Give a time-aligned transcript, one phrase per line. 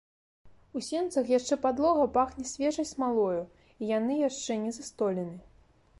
[0.79, 3.41] У сенцах яшчэ падлога пахне свежаю смалою,
[3.81, 5.37] і яны яшчэ не застолены.